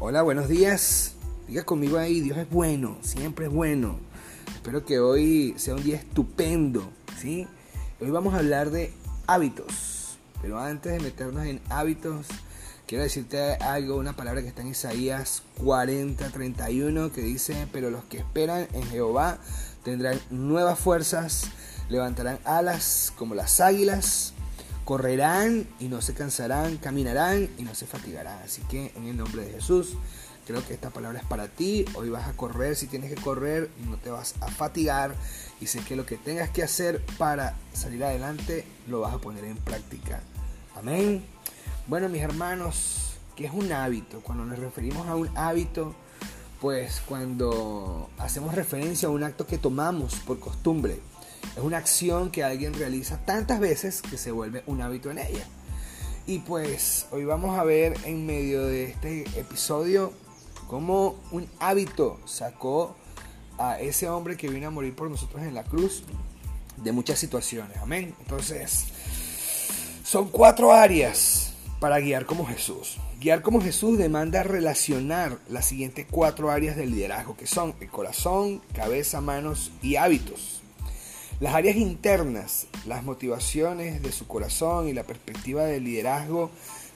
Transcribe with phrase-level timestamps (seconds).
[0.00, 1.14] Hola, buenos días.
[1.48, 3.98] Diga conmigo ahí, Dios es bueno, siempre es bueno.
[4.54, 6.88] Espero que hoy sea un día estupendo,
[7.20, 7.48] ¿sí?
[8.00, 8.92] Hoy vamos a hablar de
[9.26, 10.16] hábitos.
[10.40, 12.26] Pero antes de meternos en hábitos,
[12.86, 18.04] quiero decirte algo, una palabra que está en Isaías 40, 31, que dice, pero los
[18.04, 19.38] que esperan en Jehová
[19.82, 21.50] tendrán nuevas fuerzas,
[21.88, 24.32] levantarán alas como las águilas,
[24.88, 28.38] correrán y no se cansarán, caminarán y no se fatigarán.
[28.42, 29.98] Así que en el nombre de Jesús,
[30.46, 31.84] creo que esta palabra es para ti.
[31.92, 35.14] Hoy vas a correr, si tienes que correr, no te vas a fatigar.
[35.60, 39.44] Y sé que lo que tengas que hacer para salir adelante, lo vas a poner
[39.44, 40.22] en práctica.
[40.74, 41.22] Amén.
[41.86, 44.22] Bueno, mis hermanos, ¿qué es un hábito?
[44.22, 45.94] Cuando nos referimos a un hábito,
[46.62, 50.98] pues cuando hacemos referencia a un acto que tomamos por costumbre
[51.56, 55.46] es una acción que alguien realiza tantas veces que se vuelve un hábito en ella.
[56.26, 60.12] Y pues hoy vamos a ver en medio de este episodio
[60.66, 62.94] cómo un hábito sacó
[63.58, 66.04] a ese hombre que vino a morir por nosotros en la cruz
[66.76, 67.78] de muchas situaciones.
[67.78, 68.14] Amén.
[68.20, 68.86] Entonces,
[70.04, 72.98] son cuatro áreas para guiar como Jesús.
[73.20, 78.62] Guiar como Jesús demanda relacionar las siguientes cuatro áreas del liderazgo, que son el corazón,
[78.74, 80.62] cabeza, manos y hábitos.
[81.40, 86.50] Las áreas internas, las motivaciones de su corazón y la perspectiva de liderazgo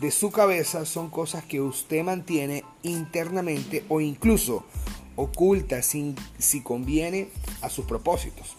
[0.00, 4.64] de su cabeza son cosas que usted mantiene internamente o incluso
[5.16, 6.14] oculta si
[6.62, 7.30] conviene
[7.62, 8.54] a sus propósitos.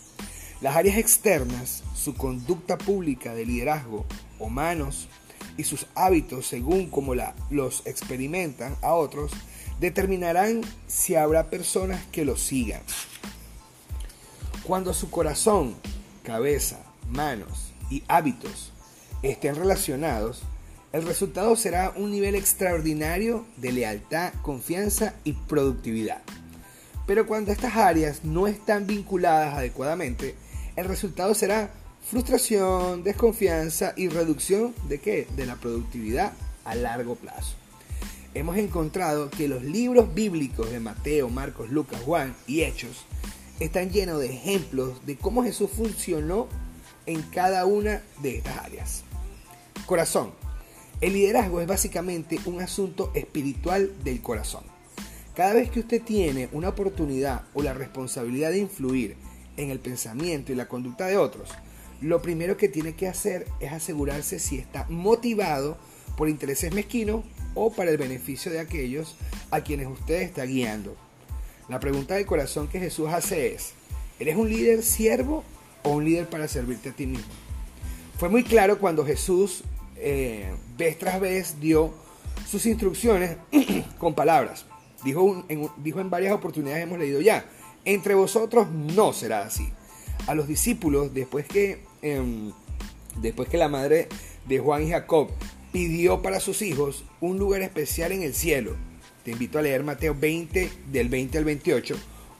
[0.59, 4.05] Las áreas externas, su conducta pública de liderazgo,
[4.37, 5.07] humanos
[5.55, 9.31] y sus hábitos según como la, los experimentan a otros,
[9.79, 12.81] determinarán si habrá personas que los sigan.
[14.69, 15.73] Cuando su corazón,
[16.21, 16.77] cabeza,
[17.09, 18.71] manos y hábitos
[19.23, 20.43] estén relacionados,
[20.93, 26.21] el resultado será un nivel extraordinario de lealtad, confianza y productividad.
[27.07, 30.35] Pero cuando estas áreas no están vinculadas adecuadamente,
[30.75, 31.71] el resultado será
[32.07, 35.27] frustración, desconfianza y reducción de qué?
[35.35, 36.33] De la productividad
[36.63, 37.55] a largo plazo.
[38.35, 43.07] Hemos encontrado que los libros bíblicos de Mateo, Marcos, Lucas, Juan y Hechos
[43.59, 46.47] están llenos de ejemplos de cómo Jesús funcionó
[47.05, 49.03] en cada una de estas áreas.
[49.85, 50.31] Corazón.
[51.01, 54.63] El liderazgo es básicamente un asunto espiritual del corazón.
[55.33, 59.15] Cada vez que usted tiene una oportunidad o la responsabilidad de influir
[59.55, 61.49] en el pensamiento y la conducta de otros,
[62.01, 65.77] lo primero que tiene que hacer es asegurarse si está motivado
[66.17, 67.23] por intereses mezquinos
[67.55, 69.15] o para el beneficio de aquellos
[69.51, 70.97] a quienes usted está guiando.
[71.69, 73.73] La pregunta del corazón que Jesús hace es,
[74.19, 75.43] ¿eres un líder siervo
[75.83, 77.27] o un líder para servirte a ti mismo?
[78.17, 79.63] Fue muy claro cuando Jesús
[79.95, 81.93] eh, vez tras vez dio
[82.49, 83.37] sus instrucciones
[83.99, 84.65] con palabras.
[85.03, 87.45] Dijo en, varias oportunidades, hemos leído ya,
[87.85, 89.69] entre vosotros no será así.
[90.25, 92.51] A los discípulos, después que, em,
[93.21, 94.09] después que la madre
[94.47, 95.29] de Juan y Jacob
[95.71, 98.75] pidió para sus hijos un lugar especial en el cielo,
[99.29, 101.95] te invito a leer Mateo 20 del 20 al 28.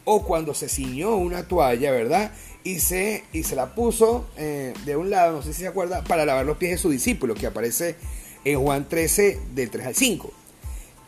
[0.06, 2.32] O cuando se ciñó una toalla, ¿verdad?
[2.64, 6.04] Y se, y se la puso eh, de un lado, no sé si se acuerda,
[6.04, 7.96] para lavar los pies de su discípulo, que aparece
[8.44, 10.34] en Juan 13 del 3 al 5.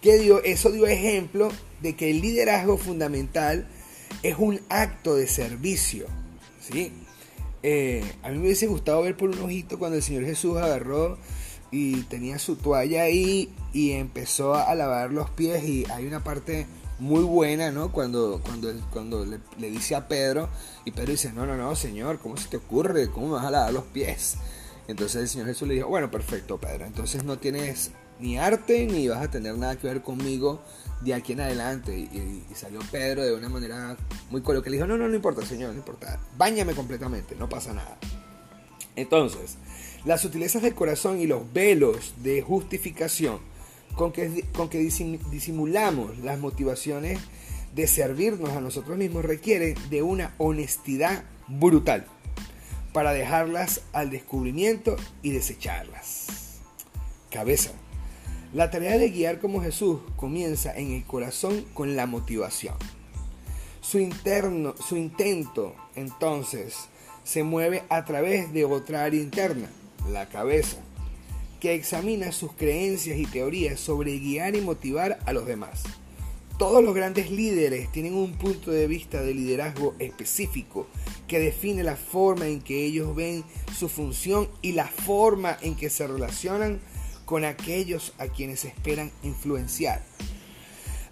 [0.04, 1.50] Que dio, eso dio ejemplo
[1.82, 3.68] de que el liderazgo fundamental
[4.22, 6.06] es un acto de servicio.
[6.60, 6.92] ¿sí?
[7.64, 11.18] Eh, a mí me hubiese gustado ver por un ojito cuando el Señor Jesús agarró
[11.72, 16.68] y tenía su toalla ahí y empezó a lavar los pies y hay una parte
[17.00, 17.92] muy buena, ¿no?
[17.92, 19.40] Cuando, cuando, cuando le,
[19.72, 20.50] dice a Pedro
[20.86, 23.10] y Pedro dice, no, no, no, Señor, ¿cómo se te ocurre?
[23.10, 24.36] ¿Cómo vas a lavar los pies?
[24.88, 29.08] Entonces el Señor Jesús le dijo, bueno, perfecto, Pedro, entonces no tienes ni arte ni
[29.08, 30.62] vas a tener nada que ver conmigo
[31.02, 31.98] de aquí en adelante.
[31.98, 33.98] Y, salió Pedro de una manera
[34.30, 34.72] muy coloquial.
[34.72, 36.20] Le dijo, no, no, no importa, Señor, no importa.
[36.38, 37.98] Báñame completamente, no pasa nada.
[38.96, 39.58] Entonces,
[40.06, 43.40] las sutilezas del corazón y los velos de justificación
[43.96, 47.20] con que, con que disimulamos las motivaciones
[47.76, 52.06] de servirnos a nosotros mismos requiere de una honestidad brutal
[52.94, 56.60] para dejarlas al descubrimiento y desecharlas.
[57.30, 57.72] Cabeza.
[58.54, 62.76] La tarea de guiar como Jesús comienza en el corazón con la motivación.
[63.80, 66.90] Su, interno, su intento entonces
[67.24, 69.70] se mueve a través de otra área interna,
[70.10, 70.78] la cabeza,
[71.60, 75.84] que examina sus creencias y teorías sobre guiar y motivar a los demás.
[76.58, 80.88] Todos los grandes líderes tienen un punto de vista de liderazgo específico
[81.28, 83.44] que define la forma en que ellos ven
[83.78, 86.80] su función y la forma en que se relacionan
[87.26, 90.04] con aquellos a quienes esperan influenciar.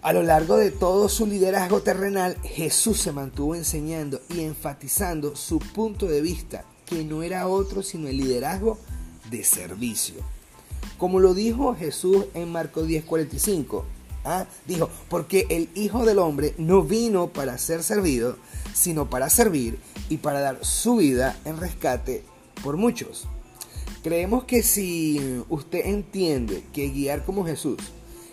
[0.02, 5.58] A lo largo de todo su liderazgo terrenal, Jesús se mantuvo enseñando y enfatizando su
[5.58, 8.76] punto de vista, que no era otro sino el liderazgo
[9.30, 10.16] de servicio.
[10.98, 13.84] Como lo dijo Jesús en Marcos 10:45,
[14.24, 14.46] ¿ah?
[14.66, 18.36] dijo, porque el Hijo del Hombre no vino para ser servido,
[18.74, 19.78] sino para servir
[20.08, 22.24] y para dar su vida en rescate
[22.62, 23.28] por muchos.
[24.02, 27.78] Creemos que si usted entiende que guiar como Jesús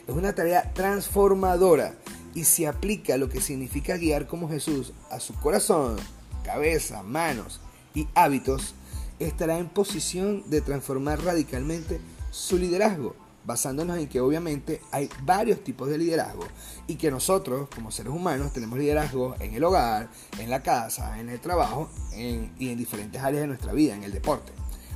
[0.07, 1.93] es una tarea transformadora
[2.33, 5.97] y si aplica lo que significa guiar como Jesús a su corazón,
[6.43, 7.59] cabeza, manos
[7.97, 8.75] y hábitos,
[9.17, 11.99] estará en posición de transformar radicalmente
[12.29, 16.43] su liderazgo, basándonos en que obviamente hay varios tipos de liderazgo
[16.85, 21.29] y que nosotros como seres humanos tenemos liderazgo en el hogar, en la casa, en
[21.29, 24.51] el trabajo y en diferentes áreas de nuestra vida, en el deporte.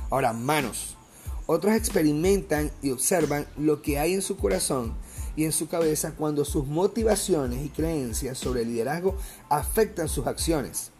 [0.08, 0.96] Ahora, manos.
[1.46, 4.94] Otros experimentan y observan lo que hay en su corazón
[5.34, 9.16] y en su cabeza cuando sus motivaciones y creencias sobre el liderazgo
[9.48, 10.92] afectan sus acciones.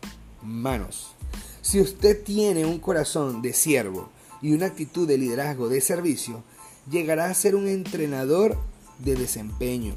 [0.43, 1.15] Manos.
[1.63, 4.11] Si usted tiene un corazón de siervo
[4.43, 6.43] y una actitud de liderazgo de servicio,
[6.91, 8.59] llegará a ser un entrenador
[8.99, 9.95] de desempeño.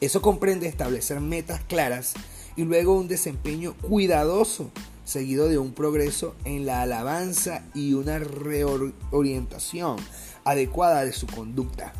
[0.00, 2.14] Eso comprende establecer metas claras
[2.54, 4.70] y luego un desempeño cuidadoso
[5.04, 9.96] seguido de un progreso en la alabanza y una reorientación
[10.44, 11.92] adecuada de su conducta.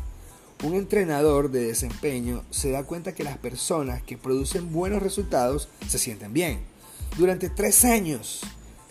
[0.63, 5.99] Un entrenador de desempeño se da cuenta que las personas que producen buenos resultados se
[5.99, 6.61] sienten bien.
[7.17, 8.41] Durante tres años,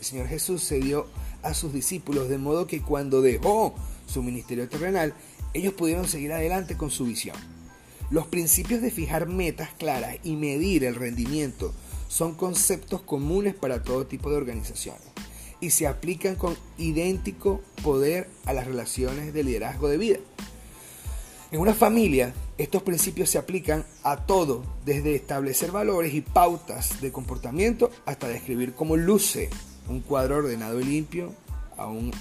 [0.01, 1.07] el Señor Jesús se dio
[1.43, 3.75] a sus discípulos de modo que cuando dejó
[4.07, 5.15] su ministerio terrenal,
[5.53, 7.37] ellos pudieron seguir adelante con su visión.
[8.11, 11.73] Los principios de fijar metas claras y medir el rendimiento
[12.09, 15.03] son conceptos comunes para todo tipo de organizaciones
[15.61, 20.19] y se aplican con idéntico poder a las relaciones de liderazgo de vida.
[21.53, 27.13] En una familia, estos principios se aplican a todo, desde establecer valores y pautas de
[27.13, 29.51] comportamiento hasta describir cómo luce
[29.91, 31.35] un cuadro ordenado y limpio
[31.77, 32.13] a un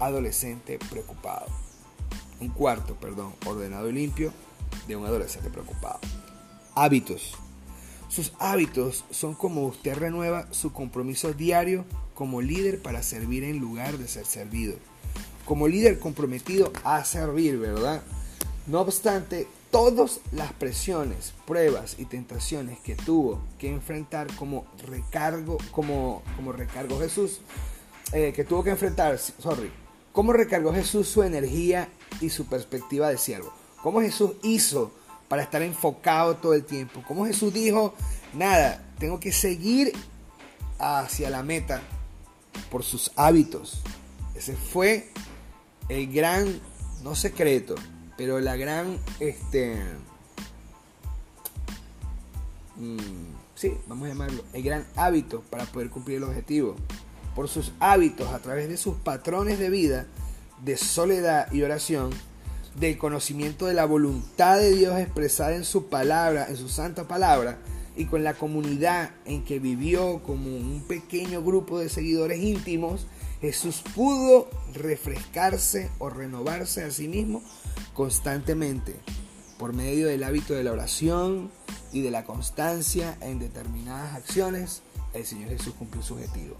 [0.00, 1.46] adolescente preocupado.
[2.40, 4.32] Un cuarto, perdón, ordenado y limpio
[4.86, 6.00] de un adolescente preocupado.
[6.74, 7.34] Hábitos.
[8.08, 11.84] Sus hábitos son como usted renueva su compromiso diario
[12.14, 14.76] como líder para servir en lugar de ser servido.
[15.44, 18.02] Como líder comprometido a servir, ¿verdad?
[18.66, 26.22] No obstante, todas las presiones, pruebas y tentaciones que tuvo que enfrentar como recargo, como,
[26.36, 27.40] como recargo Jesús,
[28.12, 29.70] eh, que tuvo que enfrentar, sorry,
[30.12, 31.88] cómo recargó Jesús su energía
[32.20, 33.52] y su perspectiva de siervo.
[33.82, 34.92] Cómo Jesús hizo
[35.28, 37.02] para estar enfocado todo el tiempo.
[37.06, 37.94] Como Jesús dijo,
[38.32, 39.92] nada, tengo que seguir
[40.78, 41.82] hacia la meta
[42.70, 43.82] por sus hábitos.
[44.34, 45.10] Ese fue
[45.88, 46.60] el gran,
[47.02, 47.74] no secreto,
[48.18, 49.76] pero la gran, este,
[52.76, 52.96] mm,
[53.54, 56.74] sí, vamos a llamarlo, el gran hábito para poder cumplir el objetivo.
[57.36, 60.06] Por sus hábitos, a través de sus patrones de vida,
[60.64, 62.10] de soledad y oración,
[62.74, 67.58] del conocimiento de la voluntad de Dios expresada en su palabra, en su santa palabra,
[67.96, 73.06] y con la comunidad en que vivió como un pequeño grupo de seguidores íntimos,
[73.40, 77.42] Jesús pudo refrescarse o renovarse a sí mismo
[77.94, 78.96] constantemente
[79.58, 81.50] por medio del hábito de la oración
[81.92, 84.82] y de la constancia en determinadas acciones.
[85.14, 86.56] El Señor Jesús cumplió su objetivo.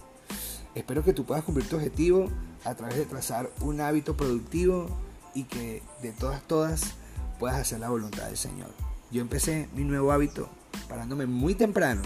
[0.74, 2.28] Espero que tú puedas cumplir tu objetivo
[2.64, 4.88] a través de trazar un hábito productivo
[5.34, 6.94] y que de todas, todas
[7.38, 8.70] puedas hacer la voluntad del Señor.
[9.10, 10.48] Yo empecé mi nuevo hábito
[10.88, 12.02] parándome muy temprano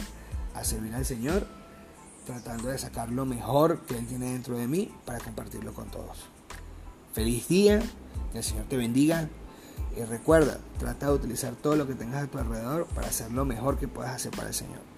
[0.54, 1.46] a servir al Señor,
[2.24, 6.26] tratando de sacar lo mejor que Él tiene dentro de mí para compartirlo con todos.
[7.12, 7.82] Feliz día,
[8.32, 9.28] que el Señor te bendiga
[9.96, 13.44] y recuerda, trata de utilizar todo lo que tengas a tu alrededor para hacer lo
[13.44, 14.91] mejor que puedas hacer para el Señor.